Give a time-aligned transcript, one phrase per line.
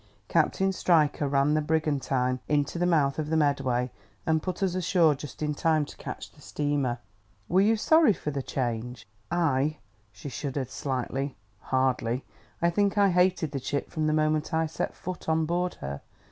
[0.27, 3.91] Captain Stryker ran the brigantine into the mouth of the Medway
[4.25, 6.97] and put us ashore just in time to catch the steamer."
[7.47, 9.77] "Were you sorry for the change?" "I?"
[10.11, 11.35] She shuddered slightly.
[11.59, 12.25] "Hardly!
[12.63, 16.01] I think I hated the ship from the moment I set foot on board her.